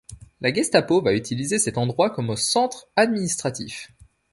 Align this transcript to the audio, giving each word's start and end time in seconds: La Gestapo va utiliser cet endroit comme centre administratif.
La 0.41 0.51
Gestapo 0.51 0.99
va 1.03 1.11
utiliser 1.13 1.59
cet 1.59 1.77
endroit 1.77 2.09
comme 2.09 2.35
centre 2.35 2.87
administratif. 2.95 3.91